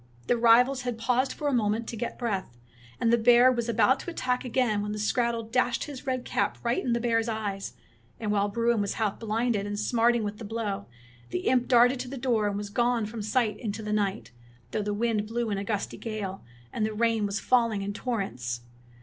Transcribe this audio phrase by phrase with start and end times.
[0.25, 2.57] The rivals had paused for a moment to get breath,
[2.99, 6.57] and the bear was about to attack again when the skrattel dashed his red cap
[6.63, 7.73] right in the bear's eyes,
[8.19, 10.87] and while Bruin was half blinded and smarting with the blow,
[11.29, 14.31] the imp darted to the door and was gone from sight in to the night,
[14.71, 16.43] though the wind blew in a gusty gale,
[16.73, 18.61] and the rain was falling in torrents.